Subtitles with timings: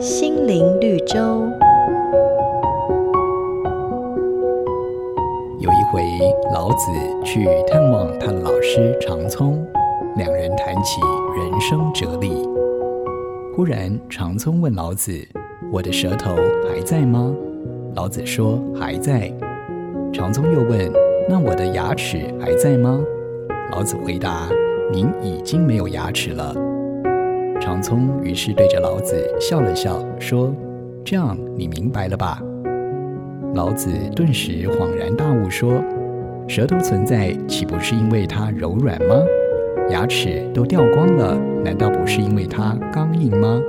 [0.00, 1.18] 心灵绿洲。
[5.60, 6.02] 有一回，
[6.52, 6.90] 老子
[7.24, 9.64] 去探望他的老师长聪，
[10.16, 11.00] 两人谈起
[11.36, 12.48] 人生哲理。
[13.54, 15.12] 忽然，长聪问老子
[15.70, 16.34] ：“我的舌头
[16.68, 17.32] 还在吗？”
[17.94, 19.32] 老子说：“还在。”
[20.12, 20.90] 长聪又问
[21.28, 23.00] ：“那我的牙齿还在吗？”
[23.70, 24.48] 老子回答
[24.90, 26.54] ：“您已经没有牙齿了。”
[27.62, 30.52] 长聪于是对着老子笑了笑，说
[31.06, 32.42] ：“这样你明白了吧？”
[33.54, 35.80] 老子顿时恍然大悟，说
[36.48, 39.14] ：“舌头存在，岂不是因为它柔软吗？
[39.90, 43.60] 牙齿都掉光了，难道不是因为它刚硬吗？”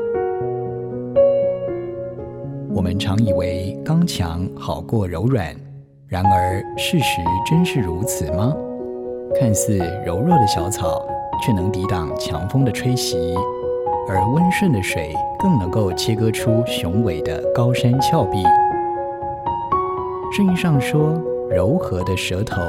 [2.73, 5.55] 我们常以为刚强好过柔软，
[6.07, 8.55] 然而事实真是如此吗？
[9.39, 11.05] 看似柔弱的小草，
[11.45, 13.35] 却能抵挡强风的吹袭；
[14.07, 18.43] 而温顺的水，更能够切割出雄伟的高山峭壁。
[20.35, 21.13] 圣经上说，
[21.49, 22.61] 柔和的舌头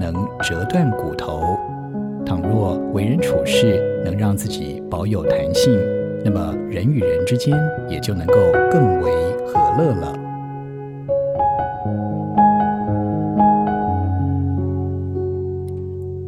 [0.00, 1.58] 能折断骨头。
[2.24, 5.78] 倘若为人处事能让自己保有弹性，
[6.24, 7.56] 那么人与人之间
[7.88, 8.34] 也就能够
[8.70, 9.10] 更为
[9.46, 10.29] 和乐了。